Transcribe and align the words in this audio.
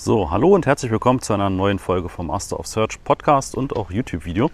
So, 0.00 0.30
hallo 0.30 0.54
und 0.54 0.64
herzlich 0.64 0.92
willkommen 0.92 1.20
zu 1.20 1.32
einer 1.32 1.50
neuen 1.50 1.80
Folge 1.80 2.08
vom 2.08 2.28
Master 2.28 2.60
of 2.60 2.68
Search 2.68 3.02
Podcast 3.02 3.56
und 3.56 3.74
auch 3.74 3.90
YouTube-Video. 3.90 4.48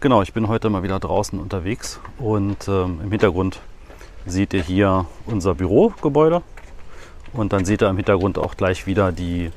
Genau, 0.00 0.20
ich 0.20 0.34
bin 0.34 0.48
heute 0.48 0.68
mal 0.68 0.82
wieder 0.82 1.00
draußen 1.00 1.40
unterwegs 1.40 1.98
und 2.18 2.68
ähm, 2.68 3.00
im 3.02 3.10
Hintergrund 3.10 3.62
seht 4.26 4.52
ihr 4.52 4.62
hier 4.62 5.06
unser 5.24 5.54
Bürogebäude 5.54 6.42
und 7.32 7.54
dann 7.54 7.64
seht 7.64 7.80
ihr 7.80 7.88
im 7.88 7.96
Hintergrund 7.96 8.36
auch 8.36 8.54
gleich 8.54 8.86
wieder 8.86 9.12
die 9.12 9.50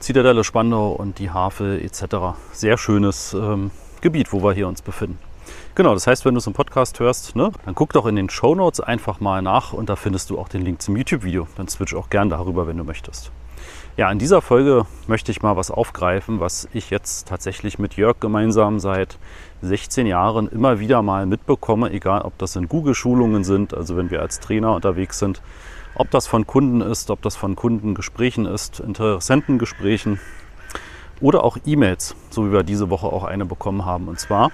Zitadelle 0.00 0.42
Spandau 0.42 0.90
und 0.90 1.20
die 1.20 1.30
Havel 1.30 1.80
etc. 1.80 2.36
Sehr 2.50 2.76
schönes 2.76 3.34
ähm, 3.34 3.70
Gebiet, 4.00 4.32
wo 4.32 4.42
wir 4.42 4.52
hier 4.52 4.66
uns 4.66 4.82
befinden. 4.82 5.20
Genau, 5.76 5.94
das 5.94 6.08
heißt, 6.08 6.24
wenn 6.24 6.34
du 6.34 6.40
so 6.40 6.50
einen 6.50 6.56
Podcast 6.56 6.98
hörst, 6.98 7.36
ne, 7.36 7.52
dann 7.64 7.76
guck 7.76 7.92
doch 7.92 8.04
in 8.06 8.16
den 8.16 8.28
Show 8.28 8.56
Notes 8.56 8.80
einfach 8.80 9.20
mal 9.20 9.42
nach 9.42 9.72
und 9.72 9.88
da 9.88 9.94
findest 9.94 10.30
du 10.30 10.40
auch 10.40 10.48
den 10.48 10.62
Link 10.62 10.82
zum 10.82 10.96
YouTube-Video. 10.96 11.46
Dann 11.56 11.68
switch 11.68 11.94
auch 11.94 12.10
gern 12.10 12.30
darüber, 12.30 12.66
wenn 12.66 12.78
du 12.78 12.82
möchtest. 12.82 13.30
Ja, 13.96 14.10
in 14.10 14.18
dieser 14.18 14.42
Folge 14.42 14.86
möchte 15.06 15.30
ich 15.30 15.42
mal 15.42 15.56
was 15.56 15.70
aufgreifen, 15.70 16.40
was 16.40 16.68
ich 16.72 16.90
jetzt 16.90 17.28
tatsächlich 17.28 17.78
mit 17.78 17.94
Jörg 17.94 18.18
gemeinsam 18.18 18.80
seit 18.80 19.18
16 19.62 20.08
Jahren 20.08 20.48
immer 20.48 20.80
wieder 20.80 21.00
mal 21.00 21.26
mitbekomme, 21.26 21.92
egal 21.92 22.22
ob 22.22 22.36
das 22.38 22.56
in 22.56 22.68
Google-Schulungen 22.68 23.44
sind, 23.44 23.72
also 23.72 23.96
wenn 23.96 24.10
wir 24.10 24.20
als 24.20 24.40
Trainer 24.40 24.74
unterwegs 24.74 25.20
sind, 25.20 25.42
ob 25.94 26.10
das 26.10 26.26
von 26.26 26.44
Kunden 26.44 26.80
ist, 26.80 27.08
ob 27.08 27.22
das 27.22 27.36
von 27.36 27.54
Kundengesprächen 27.54 28.46
ist, 28.46 28.80
Interessentengesprächen 28.80 30.18
oder 31.20 31.44
auch 31.44 31.56
E-Mails, 31.64 32.16
so 32.30 32.48
wie 32.48 32.52
wir 32.52 32.64
diese 32.64 32.90
Woche 32.90 33.06
auch 33.06 33.22
eine 33.22 33.44
bekommen 33.44 33.84
haben. 33.84 34.08
Und 34.08 34.18
zwar 34.18 34.50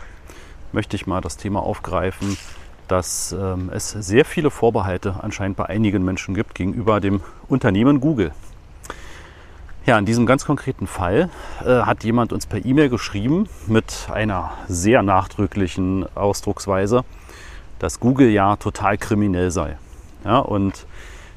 möchte 0.73 0.97
ich 0.97 1.07
mal 1.07 1.23
das 1.23 1.39
Thema 1.39 1.63
aufgreifen, 1.63 2.37
dass 2.89 3.33
ähm, 3.33 3.71
es 3.73 3.89
sehr 3.89 4.27
viele 4.27 4.51
Vorbehalte 4.51 5.15
anscheinend 5.23 5.57
bei 5.57 5.65
einigen 5.65 6.05
Menschen 6.05 6.35
gibt 6.35 6.55
gegenüber 6.55 7.01
dem 7.01 7.23
Unternehmen 7.49 8.01
Google. 8.01 8.33
Ja, 9.87 9.99
in 9.99 10.05
diesem 10.05 10.27
ganz 10.27 10.45
konkreten 10.45 10.87
Fall 10.87 11.31
äh, 11.65 11.81
hat 11.83 12.05
jemand 12.05 12.35
uns 12.35 12.45
per 12.47 12.65
E-Mail 12.65 12.91
geschrieben 12.91 13.49
mit 13.67 14.09
einer 14.13 14.53
sehr 14.69 15.03
nachdrücklichen 15.03 16.05
Ausdrucksweise, 16.15 17.05
dass 17.79 17.99
Google 17.99 18.29
ja 18.29 18.57
total 18.57 18.99
kriminell 18.99 19.51
sei. 19.51 19.79
Ja, 20.25 20.39
und 20.39 20.87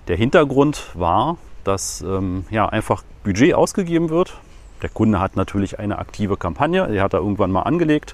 der 0.10 0.18
Hintergrund 0.18 0.88
war, 0.94 1.38
dass 1.64 2.02
ähm, 2.02 2.46
ja, 2.50 2.68
einfach 2.68 3.04
Budget 3.24 3.54
ausgegeben 3.54 4.10
wird. 4.10 4.36
Der 4.82 4.90
Kunde 4.90 5.22
hat 5.22 5.38
natürlich 5.38 5.80
eine 5.80 5.98
aktive 5.98 6.36
Kampagne, 6.36 6.90
die 6.92 7.00
hat 7.00 7.14
er 7.14 7.20
irgendwann 7.20 7.52
mal 7.52 7.62
angelegt 7.62 8.14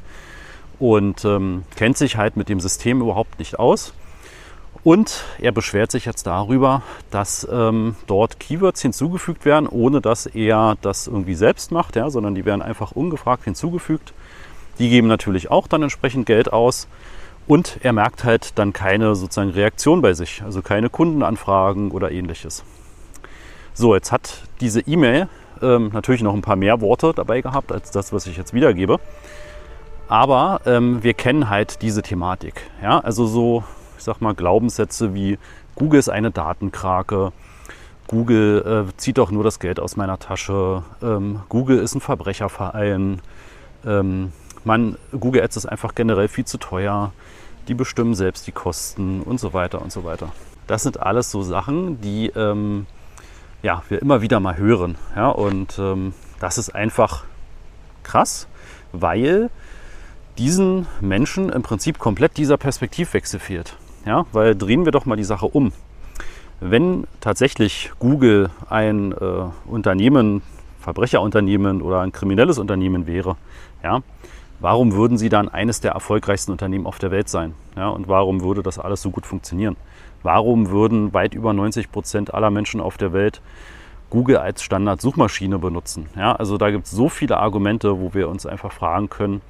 und 0.78 1.26
ähm, 1.26 1.64
kennt 1.76 1.98
sich 1.98 2.18
halt 2.18 2.38
mit 2.38 2.50
dem 2.50 2.60
System 2.60 3.02
überhaupt 3.02 3.40
nicht 3.40 3.58
aus. 3.58 3.94
Und 4.90 5.24
er 5.38 5.52
beschwert 5.52 5.92
sich 5.92 6.06
jetzt 6.06 6.26
darüber, 6.26 6.82
dass 7.12 7.48
ähm, 7.52 7.96
dort 8.08 8.40
Keywords 8.40 8.82
hinzugefügt 8.82 9.46
werden, 9.46 9.68
ohne 9.68 10.02
dass 10.02 10.26
er 10.26 10.78
das 10.82 11.06
irgendwie 11.06 11.36
selbst 11.36 11.72
macht, 11.72 11.96
ja, 11.96 12.10
sondern 12.10 12.34
die 12.34 12.44
werden 12.44 12.64
einfach 12.64 12.94
ungefragt 12.94 13.44
hinzugefügt. 13.44 14.14
Die 14.80 14.90
geben 14.90 15.08
natürlich 15.08 15.52
auch 15.52 15.68
dann 15.68 15.84
entsprechend 15.84 16.26
Geld 16.26 16.52
aus. 16.52 16.88
Und 17.46 17.78
er 17.84 17.94
merkt 17.94 18.24
halt 18.24 18.58
dann 18.58 18.74
keine 18.74 19.14
sozusagen 19.14 19.52
Reaktion 19.52 20.02
bei 20.02 20.14
sich, 20.16 20.42
also 20.44 20.64
keine 20.64 20.90
Kundenanfragen 20.90 21.92
oder 21.92 22.10
ähnliches. 22.10 22.64
So, 23.76 23.94
jetzt 23.94 24.12
hat 24.12 24.42
diese 24.60 24.82
E-Mail 24.82 25.30
ähm, 25.62 25.92
natürlich 25.94 26.24
noch 26.24 26.34
ein 26.34 26.42
paar 26.42 26.56
mehr 26.56 26.82
Worte 26.82 27.14
dabei 27.16 27.42
gehabt 27.42 27.72
als 27.72 27.92
das, 27.92 28.12
was 28.12 28.26
ich 28.26 28.38
jetzt 28.38 28.56
wiedergebe. 28.56 29.00
Aber 30.08 30.62
ähm, 30.66 31.04
wir 31.04 31.14
kennen 31.14 31.48
halt 31.48 31.84
diese 31.84 32.02
Thematik. 32.02 32.64
Ja? 32.82 33.02
Also 33.02 33.28
so 33.28 33.64
ich 34.00 34.04
sag 34.06 34.22
mal, 34.22 34.34
Glaubenssätze 34.34 35.14
wie 35.14 35.38
Google 35.76 36.00
ist 36.00 36.10
eine 36.10 36.32
Datenkrake, 36.32 37.32
Google 38.08 38.88
äh, 38.90 38.98
zieht 38.98 39.20
doch 39.20 39.30
nur 39.30 39.44
das 39.44 39.60
Geld 39.60 39.80
aus 39.80 39.96
meiner 39.96 40.18
Tasche, 40.18 40.84
ähm, 41.04 41.42
Google 41.50 41.78
ist 41.78 41.94
ein 41.94 42.02
Verbrecherverein, 42.02 43.22
ähm, 43.86 44.34
man, 44.64 44.98
Google 45.12 45.44
Ads 45.44 45.58
ist 45.58 45.66
einfach 45.68 45.94
generell 45.96 46.28
viel 46.28 46.46
zu 46.46 46.58
teuer, 46.58 47.12
die 47.68 47.74
bestimmen 47.76 48.16
selbst 48.16 48.48
die 48.48 48.52
Kosten 48.52 49.22
und 49.22 49.40
so 49.40 49.54
weiter 49.54 49.82
und 49.82 49.92
so 49.92 50.04
weiter. 50.04 50.32
Das 50.66 50.84
sind 50.84 51.00
alles 51.00 51.30
so 51.30 51.44
Sachen, 51.44 52.02
die 52.02 52.28
ähm, 52.36 52.88
ja, 53.62 53.84
wir 53.90 54.02
immer 54.02 54.22
wieder 54.22 54.40
mal 54.40 54.58
hören. 54.58 54.96
Ja? 55.16 55.30
Und 55.30 55.78
ähm, 55.80 56.14
das 56.40 56.58
ist 56.58 56.74
einfach 56.74 57.26
krass, 58.04 58.48
weil 58.92 59.50
diesen 60.38 60.88
Menschen 61.02 61.50
im 61.50 61.62
Prinzip 61.62 62.00
komplett 62.00 62.38
dieser 62.38 62.58
Perspektivwechsel 62.58 63.40
fehlt. 63.40 63.76
Ja, 64.10 64.26
weil 64.32 64.56
drehen 64.56 64.86
wir 64.86 64.92
doch 64.92 65.06
mal 65.06 65.18
die 65.18 65.24
Sache 65.24 65.46
um. 65.46 65.72
Wenn 66.60 67.06
tatsächlich 67.22 67.92
Google 68.00 68.50
ein 68.68 69.12
äh, 69.12 69.16
Unternehmen, 69.68 70.42
Verbrecherunternehmen 70.80 71.84
oder 71.84 72.02
ein 72.02 72.12
kriminelles 72.12 72.58
Unternehmen 72.58 73.06
wäre, 73.06 73.38
ja, 73.84 74.00
warum 74.60 74.94
würden 74.94 75.20
sie 75.20 75.30
dann 75.30 75.48
eines 75.48 75.80
der 75.80 75.92
erfolgreichsten 75.92 76.52
Unternehmen 76.52 76.88
auf 76.88 76.98
der 76.98 77.12
Welt 77.12 77.30
sein? 77.30 77.54
Ja, 77.78 77.90
und 77.90 78.08
warum 78.08 78.42
würde 78.42 78.64
das 78.64 78.80
alles 78.80 79.04
so 79.04 79.12
gut 79.12 79.28
funktionieren? 79.28 79.78
Warum 80.24 80.72
würden 80.72 81.14
weit 81.14 81.36
über 81.36 81.54
90 81.54 81.92
Prozent 81.92 82.34
aller 82.34 82.50
Menschen 82.50 82.82
auf 82.82 82.98
der 82.98 83.14
Welt 83.14 83.42
Google 84.10 84.38
als 84.38 84.64
Standard-Suchmaschine 84.64 85.60
benutzen? 85.60 86.08
Ja, 86.16 86.36
also 86.36 86.58
da 86.58 86.72
gibt 86.72 86.86
es 86.88 86.92
so 86.92 87.10
viele 87.10 87.38
Argumente, 87.38 88.02
wo 88.02 88.16
wir 88.16 88.28
uns 88.28 88.48
einfach 88.48 88.72
fragen 88.72 89.08
können, 89.08 89.44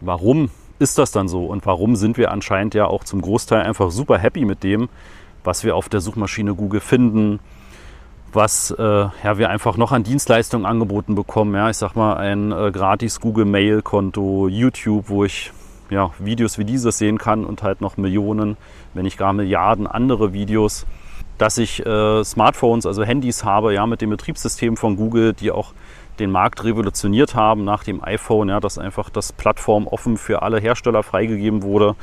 warum 0.00 0.50
ist 0.78 0.98
das 0.98 1.10
dann 1.10 1.28
so 1.28 1.46
und 1.46 1.64
warum 1.66 1.96
sind 1.96 2.16
wir 2.16 2.30
anscheinend 2.30 2.74
ja 2.74 2.86
auch 2.86 3.04
zum 3.04 3.22
Großteil 3.22 3.62
einfach 3.62 3.90
super 3.90 4.18
happy 4.18 4.44
mit 4.44 4.62
dem, 4.62 4.88
was 5.44 5.64
wir 5.64 5.76
auf 5.76 5.88
der 5.88 6.00
Suchmaschine 6.00 6.54
Google 6.54 6.80
finden, 6.80 7.40
was 8.32 8.70
äh, 8.70 8.82
ja, 8.82 9.38
wir 9.38 9.50
einfach 9.50 9.76
noch 9.76 9.92
an 9.92 10.02
Dienstleistungen 10.02 10.66
angeboten 10.66 11.14
bekommen. 11.14 11.54
Ja, 11.54 11.70
ich 11.70 11.76
sag 11.76 11.94
mal, 11.94 12.16
ein 12.16 12.52
äh, 12.52 12.70
gratis 12.70 13.20
Google 13.20 13.46
Mail 13.46 13.82
Konto, 13.82 14.48
YouTube, 14.48 15.08
wo 15.08 15.24
ich 15.24 15.52
ja, 15.88 16.10
Videos 16.18 16.58
wie 16.58 16.64
dieses 16.64 16.98
sehen 16.98 17.18
kann 17.18 17.44
und 17.44 17.62
halt 17.62 17.80
noch 17.80 17.96
Millionen, 17.96 18.56
wenn 18.94 19.04
nicht 19.04 19.18
gar 19.18 19.32
Milliarden 19.32 19.86
andere 19.86 20.32
Videos. 20.32 20.86
Dass 21.38 21.58
ich 21.58 21.84
äh, 21.84 22.24
Smartphones, 22.24 22.86
also 22.86 23.04
Handys 23.04 23.44
habe, 23.44 23.74
ja, 23.74 23.86
mit 23.86 24.00
dem 24.00 24.10
Betriebssystem 24.10 24.76
von 24.76 24.96
Google, 24.96 25.32
die 25.34 25.50
auch 25.50 25.72
den 26.18 26.30
Markt 26.30 26.64
revolutioniert 26.64 27.34
haben 27.34 27.64
nach 27.64 27.84
dem 27.84 28.02
iPhone, 28.02 28.48
ja, 28.48 28.60
dass 28.60 28.78
einfach 28.78 29.10
das 29.10 29.32
Plattform 29.32 29.86
offen 29.86 30.16
für 30.16 30.42
alle 30.42 30.58
Hersteller 30.58 31.02
freigegeben 31.02 31.62
wurde 31.62 31.94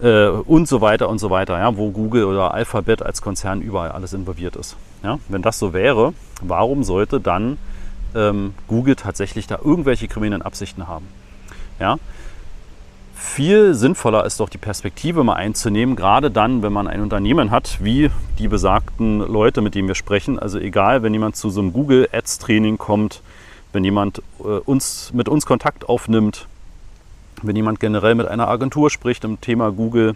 äh, 0.00 0.28
und 0.28 0.68
so 0.68 0.80
weiter 0.80 1.08
und 1.08 1.18
so 1.18 1.30
weiter, 1.30 1.58
ja, 1.58 1.76
wo 1.76 1.90
Google 1.90 2.24
oder 2.24 2.54
Alphabet 2.54 3.02
als 3.02 3.22
Konzern 3.22 3.60
überall 3.60 3.92
alles 3.92 4.12
involviert 4.12 4.56
ist. 4.56 4.76
Ja. 5.02 5.18
Wenn 5.28 5.42
das 5.42 5.58
so 5.58 5.72
wäre, 5.72 6.14
warum 6.40 6.84
sollte 6.84 7.20
dann 7.20 7.58
ähm, 8.14 8.54
Google 8.68 8.96
tatsächlich 8.96 9.46
da 9.46 9.58
irgendwelche 9.62 10.08
kriminellen 10.08 10.42
Absichten 10.42 10.86
haben? 10.88 11.08
Ja. 11.78 11.98
Viel 13.24 13.72
sinnvoller 13.74 14.26
ist 14.26 14.40
doch 14.40 14.50
die 14.50 14.58
Perspektive 14.58 15.24
mal 15.24 15.34
einzunehmen, 15.34 15.96
gerade 15.96 16.30
dann, 16.30 16.62
wenn 16.62 16.72
man 16.72 16.86
ein 16.86 17.00
Unternehmen 17.00 17.50
hat, 17.50 17.78
wie 17.82 18.10
die 18.38 18.48
besagten 18.48 19.20
Leute, 19.20 19.62
mit 19.62 19.74
denen 19.74 19.88
wir 19.88 19.94
sprechen. 19.94 20.38
Also 20.38 20.58
egal, 20.58 21.02
wenn 21.02 21.14
jemand 21.14 21.36
zu 21.36 21.48
so 21.48 21.60
einem 21.60 21.72
Google 21.72 22.08
Ads 22.12 22.40
Training 22.40 22.76
kommt, 22.76 23.22
wenn 23.72 23.84
jemand 23.84 24.18
äh, 24.40 24.42
uns, 24.42 25.12
mit 25.14 25.30
uns 25.30 25.46
Kontakt 25.46 25.88
aufnimmt, 25.88 26.46
wenn 27.42 27.56
jemand 27.56 27.80
generell 27.80 28.16
mit 28.16 28.26
einer 28.26 28.48
Agentur 28.48 28.90
spricht 28.90 29.24
im 29.24 29.40
Thema 29.40 29.70
Google, 29.70 30.14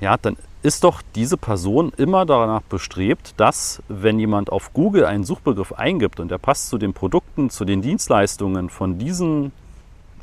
ja, 0.00 0.16
dann 0.16 0.38
ist 0.62 0.84
doch 0.84 1.02
diese 1.14 1.36
Person 1.36 1.92
immer 1.98 2.24
danach 2.24 2.62
bestrebt, 2.62 3.34
dass, 3.36 3.82
wenn 3.88 4.18
jemand 4.18 4.50
auf 4.50 4.72
Google 4.72 5.04
einen 5.04 5.24
Suchbegriff 5.24 5.72
eingibt 5.72 6.18
und 6.18 6.30
der 6.30 6.38
passt 6.38 6.70
zu 6.70 6.78
den 6.78 6.94
Produkten, 6.94 7.50
zu 7.50 7.66
den 7.66 7.82
Dienstleistungen 7.82 8.70
von 8.70 8.98
diesen 8.98 9.52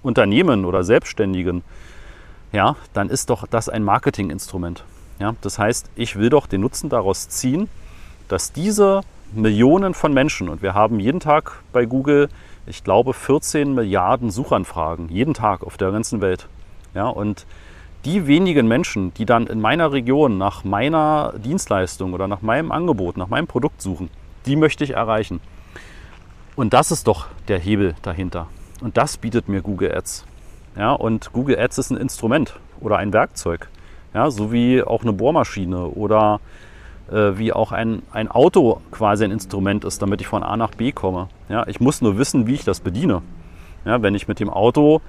Unternehmen 0.03 0.65
oder 0.65 0.83
Selbstständigen, 0.83 1.63
ja, 2.51 2.75
dann 2.93 3.09
ist 3.09 3.29
doch 3.29 3.47
das 3.47 3.69
ein 3.69 3.83
Marketinginstrument. 3.83 4.83
Ja, 5.19 5.35
das 5.41 5.59
heißt, 5.59 5.89
ich 5.95 6.17
will 6.17 6.29
doch 6.29 6.47
den 6.47 6.61
Nutzen 6.61 6.89
daraus 6.89 7.29
ziehen, 7.29 7.69
dass 8.27 8.51
diese 8.51 9.01
Millionen 9.33 9.93
von 9.93 10.13
Menschen 10.13 10.49
und 10.49 10.61
wir 10.61 10.73
haben 10.73 10.99
jeden 10.99 11.19
Tag 11.19 11.61
bei 11.71 11.85
Google, 11.85 12.29
ich 12.65 12.83
glaube, 12.83 13.13
14 13.13 13.73
Milliarden 13.73 14.31
Suchanfragen, 14.31 15.09
jeden 15.09 15.33
Tag 15.33 15.63
auf 15.63 15.77
der 15.77 15.91
ganzen 15.91 16.21
Welt. 16.21 16.47
Ja, 16.93 17.07
und 17.07 17.45
die 18.03 18.27
wenigen 18.27 18.67
Menschen, 18.67 19.13
die 19.13 19.25
dann 19.25 19.47
in 19.47 19.61
meiner 19.61 19.91
Region 19.91 20.37
nach 20.37 20.63
meiner 20.63 21.33
Dienstleistung 21.37 22.13
oder 22.13 22.27
nach 22.27 22.41
meinem 22.41 22.71
Angebot, 22.71 23.15
nach 23.15 23.27
meinem 23.27 23.47
Produkt 23.47 23.81
suchen, 23.81 24.09
die 24.45 24.55
möchte 24.55 24.83
ich 24.83 24.91
erreichen. 24.91 25.39
Und 26.55 26.73
das 26.73 26.91
ist 26.91 27.07
doch 27.07 27.27
der 27.47 27.59
Hebel 27.59 27.95
dahinter. 28.01 28.47
Und 28.81 28.97
das 28.97 29.17
bietet 29.17 29.47
mir 29.47 29.61
Google 29.61 29.95
Ads. 29.95 30.25
Ja, 30.75 30.93
und 30.93 31.31
Google 31.33 31.59
Ads 31.59 31.77
ist 31.77 31.91
ein 31.91 31.97
Instrument 31.97 32.59
oder 32.79 32.97
ein 32.97 33.13
Werkzeug. 33.13 33.69
Ja, 34.13 34.29
so 34.31 34.51
wie 34.51 34.83
auch 34.83 35.03
eine 35.03 35.13
Bohrmaschine 35.13 35.87
oder 35.87 36.39
äh, 37.11 37.37
wie 37.37 37.53
auch 37.53 37.71
ein, 37.71 38.01
ein 38.11 38.29
Auto 38.29 38.81
quasi 38.91 39.23
ein 39.23 39.31
Instrument 39.31 39.85
ist, 39.85 40.01
damit 40.01 40.21
ich 40.21 40.27
von 40.27 40.43
A 40.43 40.57
nach 40.57 40.71
B 40.71 40.91
komme. 40.91 41.29
Ja, 41.47 41.65
ich 41.67 41.79
muss 41.79 42.01
nur 42.01 42.17
wissen, 42.17 42.47
wie 42.47 42.55
ich 42.55 42.63
das 42.63 42.79
bediene. 42.79 43.21
Ja, 43.85 44.01
wenn 44.01 44.15
ich 44.15 44.27
mit 44.27 44.39
dem 44.39 44.49
Auto 44.49 45.01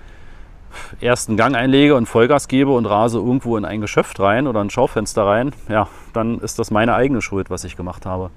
ersten 1.00 1.36
Gang 1.36 1.54
einlege 1.54 1.94
und 1.96 2.06
Vollgas 2.06 2.48
gebe 2.48 2.72
und 2.72 2.86
rase 2.86 3.18
irgendwo 3.18 3.56
in 3.56 3.64
ein 3.64 3.80
Geschäft 3.80 4.20
rein 4.20 4.46
oder 4.46 4.60
ein 4.60 4.70
Schaufenster 4.70 5.26
rein, 5.26 5.52
ja, 5.68 5.88
dann 6.12 6.38
ist 6.38 6.58
das 6.58 6.70
meine 6.70 6.94
eigene 6.94 7.20
Schuld, 7.22 7.50
was 7.50 7.64
ich 7.64 7.76
gemacht 7.76 8.06
habe. 8.06 8.30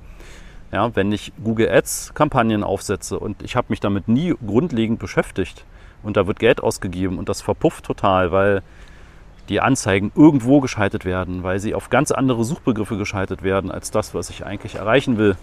Ja, 0.72 0.96
wenn 0.96 1.12
ich 1.12 1.32
Google 1.44 1.70
Ads 1.70 2.14
Kampagnen 2.16 2.64
aufsetze 2.64 3.20
und 3.20 3.44
ich 3.44 3.56
habe 3.56 3.68
mich 3.70 3.80
damit 3.80 4.08
nie 4.08 4.34
grundlegend 4.46 5.00
beschäftigt 5.00 5.64
und 6.04 6.18
da 6.18 6.28
wird 6.28 6.40
Geld 6.40 6.62
ausgegeben 6.62 7.18
und 7.18 7.30
das 7.30 7.42
verpufft 7.42 7.86
total, 7.86 8.32
weil 8.32 8.62
die 9.50 9.62
Anzeigen 9.62 10.12
irgendwo 10.16 10.60
geschaltet 10.60 11.06
werden, 11.06 11.44
weil 11.44 11.60
sie 11.60 11.76
auf 11.76 11.90
ganz 11.90 12.12
andere 12.12 12.44
Suchbegriffe 12.44 12.98
geschaltet 12.98 13.44
werden 13.44 13.72
als 13.72 13.92
das, 13.92 14.14
was 14.14 14.30
ich 14.30 14.46
eigentlich 14.46 14.76
erreichen 14.76 15.18
will, 15.18 15.38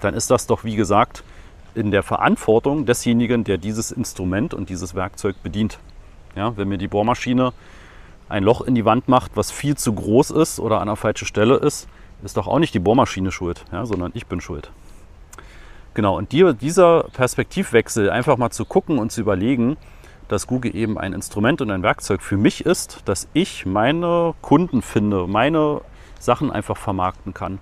dann 0.00 0.14
ist 0.14 0.30
das 0.30 0.46
doch, 0.46 0.64
wie 0.64 0.76
gesagt, 0.76 1.22
in 1.74 1.90
der 1.90 2.02
Verantwortung 2.02 2.86
desjenigen, 2.86 3.44
der 3.44 3.58
dieses 3.58 3.90
Instrument 3.90 4.54
und 4.54 4.68
dieses 4.68 4.94
Werkzeug 4.94 5.42
bedient. 5.42 5.78
Ja, 6.36 6.56
wenn 6.56 6.68
mir 6.68 6.78
die 6.78 6.88
Bohrmaschine 6.88 7.52
ein 8.28 8.42
Loch 8.42 8.62
in 8.62 8.74
die 8.74 8.84
Wand 8.84 9.08
macht, 9.08 9.32
was 9.34 9.50
viel 9.50 9.76
zu 9.76 9.92
groß 9.92 10.30
ist 10.30 10.60
oder 10.60 10.80
an 10.80 10.86
der 10.86 10.96
falschen 10.96 11.26
Stelle 11.26 11.56
ist, 11.56 11.88
ist 12.24 12.36
doch 12.36 12.46
auch 12.46 12.58
nicht 12.58 12.74
die 12.74 12.78
Bohrmaschine 12.78 13.30
schuld, 13.30 13.64
ja, 13.72 13.86
sondern 13.86 14.12
ich 14.14 14.26
bin 14.26 14.40
schuld. 14.40 14.70
Genau, 15.94 16.16
und 16.16 16.32
die, 16.32 16.54
dieser 16.54 17.04
Perspektivwechsel, 17.12 18.10
einfach 18.10 18.36
mal 18.36 18.50
zu 18.50 18.64
gucken 18.64 18.98
und 18.98 19.12
zu 19.12 19.20
überlegen, 19.20 19.76
dass 20.28 20.46
Google 20.46 20.74
eben 20.74 20.98
ein 20.98 21.12
Instrument 21.12 21.60
und 21.60 21.70
ein 21.70 21.82
Werkzeug 21.82 22.22
für 22.22 22.36
mich 22.36 22.64
ist, 22.66 23.02
dass 23.04 23.28
ich 23.32 23.66
meine 23.66 24.34
Kunden 24.42 24.82
finde, 24.82 25.26
meine 25.26 25.82
Sachen 26.18 26.50
einfach 26.50 26.76
vermarkten 26.76 27.34
kann. 27.34 27.58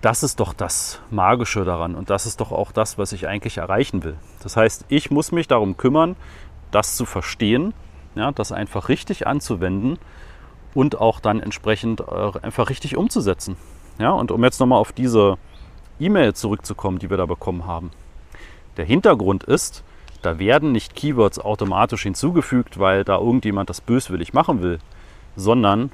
Das 0.00 0.22
ist 0.22 0.40
doch 0.40 0.52
das 0.52 1.00
Magische 1.10 1.64
daran 1.64 1.94
und 1.94 2.10
das 2.10 2.26
ist 2.26 2.40
doch 2.40 2.52
auch 2.52 2.72
das, 2.72 2.98
was 2.98 3.12
ich 3.12 3.26
eigentlich 3.26 3.58
erreichen 3.58 4.04
will. 4.04 4.16
Das 4.42 4.56
heißt, 4.56 4.84
ich 4.88 5.10
muss 5.10 5.32
mich 5.32 5.48
darum 5.48 5.76
kümmern, 5.76 6.16
das 6.70 6.96
zu 6.96 7.04
verstehen, 7.04 7.74
ja, 8.14 8.30
das 8.30 8.52
einfach 8.52 8.88
richtig 8.88 9.26
anzuwenden 9.26 9.98
und 10.74 11.00
auch 11.00 11.20
dann 11.20 11.40
entsprechend 11.40 12.00
äh, 12.00 12.38
einfach 12.42 12.68
richtig 12.70 12.96
umzusetzen. 12.96 13.56
Ja, 13.98 14.10
und 14.10 14.30
um 14.32 14.42
jetzt 14.42 14.60
nochmal 14.60 14.80
auf 14.80 14.92
diese 14.92 15.38
E-Mail 16.00 16.34
zurückzukommen, 16.34 16.98
die 16.98 17.10
wir 17.10 17.16
da 17.16 17.26
bekommen 17.26 17.66
haben. 17.66 17.90
Der 18.76 18.84
Hintergrund 18.84 19.44
ist, 19.44 19.84
da 20.22 20.38
werden 20.38 20.72
nicht 20.72 20.96
Keywords 20.96 21.38
automatisch 21.38 22.02
hinzugefügt, 22.02 22.78
weil 22.78 23.04
da 23.04 23.18
irgendjemand 23.18 23.70
das 23.70 23.80
böswillig 23.80 24.32
machen 24.32 24.62
will, 24.62 24.78
sondern 25.36 25.92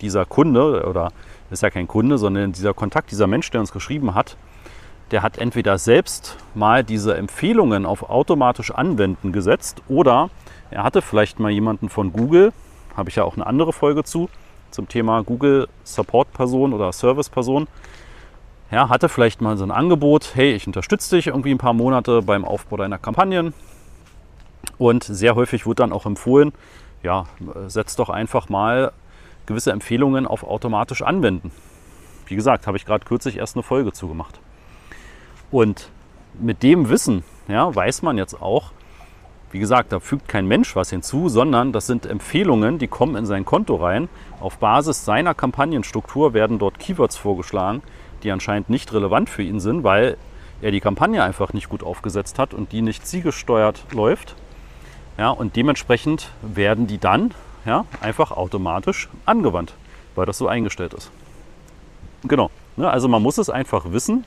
dieser 0.00 0.26
Kunde 0.26 0.84
oder 0.86 1.12
ist 1.50 1.62
ja 1.62 1.70
kein 1.70 1.88
Kunde, 1.88 2.18
sondern 2.18 2.52
dieser 2.52 2.74
Kontakt, 2.74 3.10
dieser 3.10 3.26
Mensch, 3.26 3.50
der 3.50 3.60
uns 3.60 3.72
geschrieben 3.72 4.14
hat, 4.14 4.36
der 5.10 5.22
hat 5.22 5.38
entweder 5.38 5.78
selbst 5.78 6.36
mal 6.54 6.84
diese 6.84 7.16
Empfehlungen 7.16 7.86
auf 7.86 8.10
automatisch 8.10 8.70
anwenden 8.70 9.32
gesetzt 9.32 9.82
oder 9.88 10.28
er 10.70 10.82
hatte 10.82 11.00
vielleicht 11.00 11.40
mal 11.40 11.50
jemanden 11.50 11.88
von 11.88 12.12
Google, 12.12 12.52
habe 12.96 13.10
ich 13.10 13.16
ja 13.16 13.24
auch 13.24 13.34
eine 13.34 13.46
andere 13.46 13.72
Folge 13.72 14.04
zu, 14.04 14.28
zum 14.70 14.88
Thema 14.88 15.22
Google 15.22 15.68
Support 15.84 16.32
Person 16.32 16.72
oder 16.72 16.92
Service 16.92 17.28
Person, 17.28 17.66
ja, 18.70 18.88
hatte 18.88 19.08
vielleicht 19.08 19.40
mal 19.40 19.56
so 19.56 19.64
ein 19.64 19.70
Angebot, 19.70 20.32
hey, 20.34 20.52
ich 20.52 20.66
unterstütze 20.66 21.16
dich 21.16 21.28
irgendwie 21.28 21.52
ein 21.52 21.58
paar 21.58 21.72
Monate 21.72 22.22
beim 22.22 22.44
Aufbau 22.44 22.76
deiner 22.76 22.98
Kampagnen. 22.98 23.54
Und 24.76 25.04
sehr 25.04 25.34
häufig 25.34 25.66
wird 25.66 25.80
dann 25.80 25.92
auch 25.92 26.04
empfohlen, 26.04 26.52
ja, 27.02 27.24
setz 27.66 27.96
doch 27.96 28.10
einfach 28.10 28.48
mal 28.48 28.92
gewisse 29.46 29.72
Empfehlungen 29.72 30.26
auf 30.26 30.44
automatisch 30.44 31.02
anwenden. 31.02 31.50
Wie 32.26 32.36
gesagt, 32.36 32.66
habe 32.66 32.76
ich 32.76 32.84
gerade 32.84 33.06
kürzlich 33.06 33.38
erst 33.38 33.56
eine 33.56 33.62
Folge 33.62 33.92
zugemacht. 33.92 34.38
Und 35.50 35.90
mit 36.38 36.62
dem 36.62 36.90
Wissen 36.90 37.24
ja, 37.48 37.74
weiß 37.74 38.02
man 38.02 38.18
jetzt 38.18 38.40
auch, 38.40 38.72
wie 39.50 39.58
gesagt, 39.58 39.92
da 39.92 40.00
fügt 40.00 40.28
kein 40.28 40.46
Mensch 40.46 40.76
was 40.76 40.90
hinzu, 40.90 41.28
sondern 41.28 41.72
das 41.72 41.86
sind 41.86 42.06
Empfehlungen, 42.06 42.78
die 42.78 42.88
kommen 42.88 43.16
in 43.16 43.26
sein 43.26 43.44
Konto 43.44 43.76
rein. 43.76 44.08
Auf 44.40 44.58
Basis 44.58 45.04
seiner 45.04 45.34
Kampagnenstruktur 45.34 46.34
werden 46.34 46.58
dort 46.58 46.78
Keywords 46.78 47.16
vorgeschlagen, 47.16 47.82
die 48.22 48.30
anscheinend 48.30 48.68
nicht 48.68 48.92
relevant 48.92 49.30
für 49.30 49.42
ihn 49.42 49.60
sind, 49.60 49.84
weil 49.84 50.16
er 50.60 50.70
die 50.70 50.80
Kampagne 50.80 51.22
einfach 51.22 51.52
nicht 51.52 51.68
gut 51.68 51.82
aufgesetzt 51.82 52.38
hat 52.38 52.52
und 52.52 52.72
die 52.72 52.82
nicht 52.82 53.06
zielgesteuert 53.06 53.84
läuft. 53.92 54.34
Ja, 55.16 55.30
und 55.30 55.56
dementsprechend 55.56 56.30
werden 56.42 56.86
die 56.86 56.98
dann 56.98 57.32
ja, 57.64 57.84
einfach 58.00 58.30
automatisch 58.30 59.08
angewandt, 59.24 59.74
weil 60.14 60.26
das 60.26 60.38
so 60.38 60.48
eingestellt 60.48 60.94
ist. 60.94 61.10
Genau. 62.24 62.50
Ne, 62.76 62.88
also 62.88 63.08
man 63.08 63.22
muss 63.22 63.38
es 63.38 63.50
einfach 63.50 63.92
wissen 63.92 64.24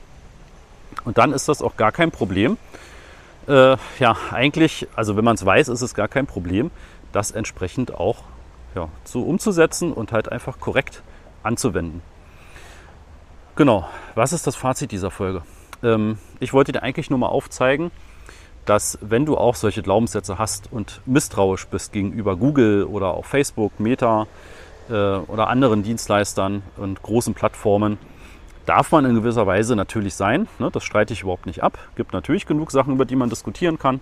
und 1.04 1.18
dann 1.18 1.32
ist 1.32 1.48
das 1.48 1.62
auch 1.62 1.76
gar 1.76 1.92
kein 1.92 2.10
Problem. 2.10 2.58
Äh, 3.48 3.76
ja, 3.98 4.16
eigentlich, 4.30 4.86
also 4.94 5.16
wenn 5.16 5.24
man 5.24 5.34
es 5.34 5.44
weiß, 5.44 5.68
ist 5.68 5.82
es 5.82 5.94
gar 5.94 6.08
kein 6.08 6.26
Problem, 6.26 6.70
das 7.12 7.30
entsprechend 7.30 7.94
auch 7.94 8.18
ja, 8.74 8.88
so 9.04 9.22
umzusetzen 9.22 9.92
und 9.92 10.12
halt 10.12 10.30
einfach 10.30 10.60
korrekt 10.60 11.02
anzuwenden. 11.42 12.02
Genau, 13.56 13.88
was 14.14 14.32
ist 14.32 14.46
das 14.46 14.56
Fazit 14.56 14.92
dieser 14.92 15.10
Folge? 15.10 15.42
Ähm, 15.82 16.18
ich 16.40 16.52
wollte 16.52 16.72
dir 16.72 16.82
eigentlich 16.82 17.10
nur 17.10 17.18
mal 17.18 17.28
aufzeigen, 17.28 17.90
dass 18.64 18.96
wenn 19.00 19.26
du 19.26 19.36
auch 19.36 19.56
solche 19.56 19.82
Glaubenssätze 19.82 20.38
hast 20.38 20.72
und 20.72 21.00
misstrauisch 21.04 21.66
bist 21.66 21.92
gegenüber 21.92 22.36
Google 22.36 22.84
oder 22.84 23.14
auch 23.14 23.24
Facebook, 23.24 23.78
Meta 23.80 24.26
äh, 24.88 24.92
oder 24.92 25.48
anderen 25.48 25.82
Dienstleistern 25.82 26.62
und 26.76 27.02
großen 27.02 27.34
Plattformen, 27.34 27.98
darf 28.66 28.92
man 28.92 29.04
in 29.04 29.14
gewisser 29.14 29.46
Weise 29.46 29.76
natürlich 29.76 30.14
sein. 30.14 30.48
Ne? 30.58 30.70
Das 30.70 30.84
streite 30.84 31.12
ich 31.12 31.22
überhaupt 31.22 31.46
nicht 31.46 31.62
ab. 31.62 31.78
Gibt 31.96 32.12
natürlich 32.12 32.46
genug 32.46 32.70
Sachen, 32.70 32.94
über 32.94 33.04
die 33.04 33.16
man 33.16 33.30
diskutieren 33.30 33.78
kann. 33.78 34.00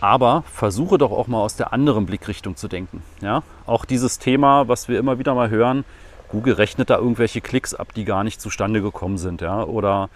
Aber 0.00 0.44
versuche 0.50 0.96
doch 0.96 1.10
auch 1.10 1.26
mal 1.26 1.40
aus 1.40 1.56
der 1.56 1.72
anderen 1.72 2.06
Blickrichtung 2.06 2.56
zu 2.56 2.68
denken. 2.68 3.02
Ja? 3.20 3.42
Auch 3.66 3.84
dieses 3.84 4.18
Thema, 4.18 4.68
was 4.68 4.88
wir 4.88 4.98
immer 4.98 5.18
wieder 5.18 5.34
mal 5.34 5.50
hören, 5.50 5.84
Google 6.28 6.54
rechnet 6.54 6.90
da 6.90 6.96
irgendwelche 6.96 7.40
Klicks 7.40 7.74
ab, 7.74 7.92
die 7.94 8.04
gar 8.04 8.24
nicht 8.24 8.40
zustande 8.40 8.80
gekommen 8.80 9.18
sind. 9.18 9.42
Ja? 9.42 9.64
Oder 9.64 10.08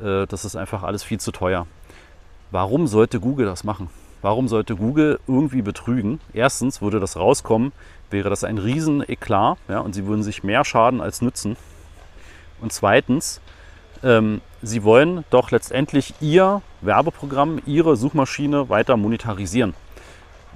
äh, 0.00 0.26
das 0.26 0.44
ist 0.44 0.56
einfach 0.56 0.82
alles 0.82 1.02
viel 1.02 1.20
zu 1.20 1.30
teuer. 1.32 1.66
Warum 2.50 2.86
sollte 2.88 3.20
Google 3.20 3.46
das 3.46 3.62
machen? 3.62 3.88
Warum 4.22 4.48
sollte 4.48 4.76
Google 4.76 5.18
irgendwie 5.26 5.62
betrügen? 5.62 6.20
Erstens 6.32 6.82
würde 6.82 7.00
das 7.00 7.16
rauskommen, 7.16 7.72
wäre 8.10 8.28
das 8.28 8.44
ein 8.44 8.58
riesen 8.58 9.08
Eklat 9.08 9.56
ja, 9.68 9.78
und 9.80 9.94
sie 9.94 10.06
würden 10.06 10.22
sich 10.22 10.42
mehr 10.42 10.64
schaden 10.64 11.00
als 11.00 11.22
nützen. 11.22 11.56
Und 12.60 12.72
zweitens, 12.72 13.40
ähm, 14.02 14.40
sie 14.62 14.84
wollen 14.84 15.24
doch 15.30 15.50
letztendlich 15.50 16.14
ihr 16.20 16.62
Werbeprogramm, 16.80 17.60
ihre 17.66 17.96
Suchmaschine 17.96 18.68
weiter 18.68 18.96
monetarisieren. 18.96 19.74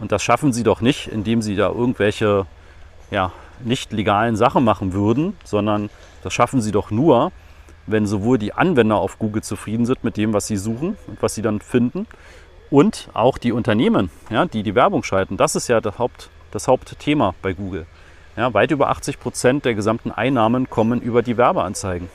Und 0.00 0.12
das 0.12 0.22
schaffen 0.22 0.52
sie 0.52 0.62
doch 0.62 0.80
nicht, 0.80 1.06
indem 1.08 1.42
sie 1.42 1.56
da 1.56 1.68
irgendwelche 1.68 2.46
ja, 3.10 3.32
nicht 3.62 3.92
legalen 3.92 4.36
Sachen 4.36 4.64
machen 4.64 4.92
würden, 4.92 5.36
sondern 5.44 5.90
das 6.22 6.32
schaffen 6.32 6.60
sie 6.60 6.72
doch 6.72 6.90
nur, 6.90 7.32
wenn 7.86 8.06
sowohl 8.06 8.38
die 8.38 8.52
Anwender 8.52 8.96
auf 8.96 9.18
Google 9.18 9.42
zufrieden 9.42 9.86
sind 9.86 10.04
mit 10.04 10.16
dem, 10.16 10.32
was 10.32 10.46
sie 10.46 10.56
suchen 10.56 10.96
und 11.06 11.22
was 11.22 11.34
sie 11.34 11.42
dann 11.42 11.60
finden, 11.60 12.06
und 12.70 13.08
auch 13.12 13.38
die 13.38 13.52
Unternehmen, 13.52 14.10
ja, 14.30 14.46
die 14.46 14.62
die 14.62 14.74
Werbung 14.74 15.04
schalten. 15.04 15.36
Das 15.36 15.54
ist 15.54 15.68
ja 15.68 15.80
das, 15.80 15.98
Haupt, 15.98 16.30
das 16.50 16.66
Hauptthema 16.66 17.34
bei 17.42 17.52
Google. 17.52 17.86
Ja, 18.36 18.52
weit 18.52 18.72
über 18.72 18.88
80 18.88 19.20
Prozent 19.20 19.64
der 19.64 19.74
gesamten 19.74 20.10
Einnahmen 20.10 20.68
kommen 20.68 21.00
über 21.00 21.22
die 21.22 21.36
Werbeanzeigen. 21.36 22.08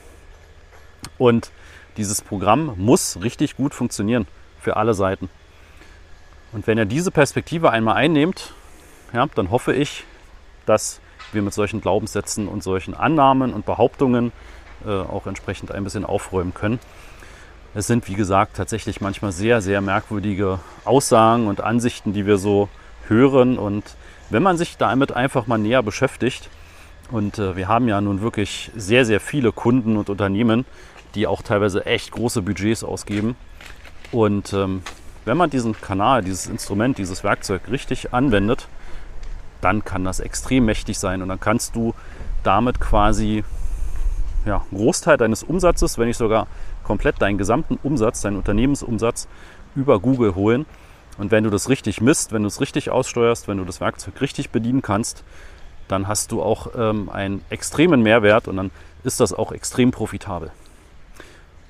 Und 1.17 1.51
dieses 1.95 2.21
Programm 2.21 2.73
muss 2.75 3.19
richtig 3.21 3.55
gut 3.55 3.73
funktionieren 3.73 4.27
für 4.59 4.75
alle 4.75 4.93
Seiten. 4.93 5.29
Und 6.51 6.67
wenn 6.67 6.77
ihr 6.77 6.85
diese 6.85 7.11
Perspektive 7.11 7.71
einmal 7.71 7.95
einnehmt, 7.95 8.53
ja, 9.13 9.27
dann 9.35 9.49
hoffe 9.49 9.73
ich, 9.73 10.03
dass 10.65 10.99
wir 11.31 11.41
mit 11.41 11.53
solchen 11.53 11.79
Glaubenssätzen 11.79 12.47
und 12.47 12.63
solchen 12.63 12.93
Annahmen 12.93 13.53
und 13.53 13.65
Behauptungen 13.65 14.31
äh, 14.85 14.89
auch 14.89 15.25
entsprechend 15.25 15.71
ein 15.71 15.83
bisschen 15.83 16.05
aufräumen 16.05 16.53
können. 16.53 16.79
Es 17.75 17.87
sind, 17.87 18.07
wie 18.07 18.15
gesagt, 18.15 18.57
tatsächlich 18.57 18.99
manchmal 18.99 19.31
sehr, 19.31 19.61
sehr 19.61 19.79
merkwürdige 19.79 20.59
Aussagen 20.85 21.47
und 21.47 21.61
Ansichten, 21.61 22.13
die 22.13 22.25
wir 22.25 22.37
so 22.37 22.67
hören. 23.07 23.57
Und 23.59 23.95
wenn 24.29 24.43
man 24.43 24.57
sich 24.57 24.77
damit 24.77 25.11
einfach 25.11 25.47
mal 25.47 25.57
näher 25.57 25.83
beschäftigt, 25.83 26.49
und 27.11 27.39
äh, 27.39 27.55
wir 27.55 27.67
haben 27.67 27.87
ja 27.87 27.99
nun 28.01 28.21
wirklich 28.21 28.71
sehr, 28.75 29.05
sehr 29.05 29.19
viele 29.19 29.51
Kunden 29.51 29.97
und 29.97 30.09
Unternehmen, 30.09 30.65
die 31.15 31.25
auch 31.27 31.41
teilweise 31.41 31.85
echt 31.85 32.11
große 32.11 32.43
Budgets 32.43 32.83
ausgeben. 32.83 33.35
Und 34.11 34.53
ähm, 34.53 34.83
wenn 35.25 35.37
man 35.37 35.49
diesen 35.49 35.79
Kanal, 35.79 36.23
dieses 36.23 36.47
Instrument, 36.47 36.97
dieses 36.97 37.23
Werkzeug 37.23 37.63
richtig 37.69 38.13
anwendet, 38.13 38.67
dann 39.61 39.83
kann 39.83 40.03
das 40.03 40.19
extrem 40.19 40.65
mächtig 40.65 40.99
sein. 40.99 41.21
Und 41.21 41.29
dann 41.29 41.39
kannst 41.39 41.75
du 41.75 41.93
damit 42.43 42.79
quasi 42.79 43.43
ja, 44.45 44.57
einen 44.57 44.79
Großteil 44.79 45.17
deines 45.17 45.43
Umsatzes, 45.43 45.97
wenn 45.97 46.07
nicht 46.07 46.17
sogar 46.17 46.47
komplett 46.83 47.21
deinen 47.21 47.37
gesamten 47.37 47.77
Umsatz, 47.81 48.21
deinen 48.21 48.37
Unternehmensumsatz 48.37 49.27
über 49.75 49.99
Google 49.99 50.35
holen. 50.35 50.65
Und 51.19 51.31
wenn 51.31 51.43
du 51.43 51.49
das 51.49 51.67
richtig 51.67 51.99
misst, 51.99 52.31
wenn 52.31 52.43
du 52.43 52.47
es 52.47 52.61
richtig 52.61 52.89
aussteuerst, 52.89 53.47
wenn 53.49 53.57
du 53.57 53.65
das 53.65 53.81
Werkzeug 53.81 54.19
richtig 54.21 54.51
bedienen 54.51 54.81
kannst, 54.81 55.23
dann 55.89 56.07
hast 56.07 56.31
du 56.31 56.41
auch 56.41 56.67
ähm, 56.77 57.09
einen 57.09 57.43
extremen 57.49 58.01
Mehrwert 58.01 58.47
und 58.47 58.55
dann 58.55 58.71
ist 59.03 59.19
das 59.19 59.33
auch 59.33 59.51
extrem 59.51 59.91
profitabel. 59.91 60.51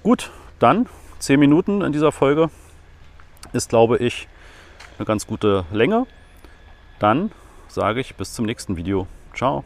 Gut, 0.03 0.31
dann 0.59 0.87
10 1.17 1.39
Minuten 1.39 1.81
in 1.81 1.91
dieser 1.91 2.11
Folge 2.11 2.49
ist, 3.51 3.69
glaube 3.69 3.97
ich, 3.97 4.27
eine 4.97 5.05
ganz 5.05 5.25
gute 5.25 5.65
Länge. 5.71 6.05
Dann 6.99 7.31
sage 7.67 8.01
ich 8.01 8.15
bis 8.15 8.33
zum 8.33 8.45
nächsten 8.45 8.77
Video. 8.77 9.07
Ciao. 9.33 9.63